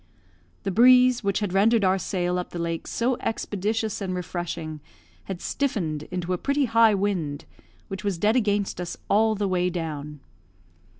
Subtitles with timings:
[0.63, 4.79] The breeze, which had rendered our sail up the lakes so expeditious and refreshing,
[5.25, 7.45] had stiffened into a pretty high wind,
[7.87, 10.19] which was dead against us all the way down.